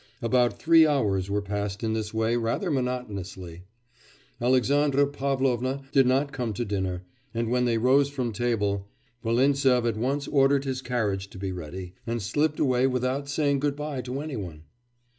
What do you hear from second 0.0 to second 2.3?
About three hours were passed in this